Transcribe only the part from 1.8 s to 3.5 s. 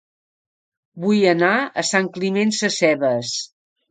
a Sant Climent Sescebes